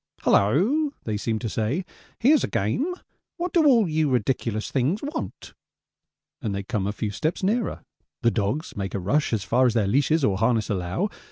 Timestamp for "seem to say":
1.15-1.85